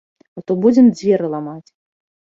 А 0.39 0.41
то 0.47 0.55
будзем 0.63 0.89
дзверы 0.95 1.31
ламаць! 1.37 1.69